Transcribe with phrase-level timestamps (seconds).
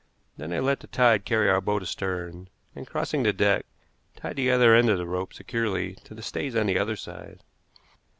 [0.35, 3.67] Then I let the tide carry our boat astern, and, crossing the deck,
[4.15, 7.43] tied the other end of the rope securely to the stays on the other side.